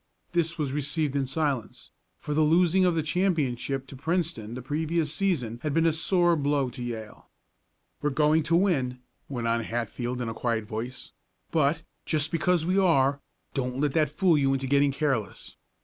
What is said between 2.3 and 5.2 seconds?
the losing of the championship to Princeton the previous